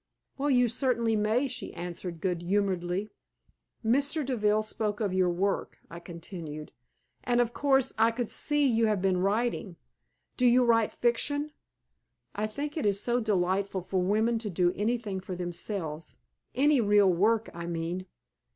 "Well, 0.35 0.49
you 0.49 0.67
certainly 0.67 1.15
may," 1.15 1.47
she 1.47 1.75
answered, 1.75 2.21
good 2.21 2.41
humoredly. 2.41 3.11
"Mr. 3.85 4.25
Deville 4.25 4.63
spoke 4.63 4.99
of 4.99 5.13
your 5.13 5.29
work," 5.29 5.77
I 5.91 5.99
continued; 5.99 6.71
"and 7.23 7.39
of 7.39 7.53
course 7.53 7.93
I 7.99 8.09
could 8.09 8.31
see 8.31 8.65
you 8.65 8.87
had 8.87 8.99
been 8.99 9.17
writing. 9.17 9.75
Do 10.37 10.47
you 10.47 10.65
write 10.65 10.91
fiction? 10.91 11.51
I 12.33 12.47
think 12.47 12.77
it 12.77 12.85
is 12.87 12.99
so 12.99 13.19
delightful 13.19 13.81
for 13.81 14.01
women 14.01 14.39
to 14.39 14.49
do 14.49 14.73
anything 14.75 15.19
for 15.19 15.35
themselves 15.35 16.15
any 16.55 16.81
real 16.81 17.13
work, 17.13 17.51
I 17.53 17.67
mean. 17.67 18.07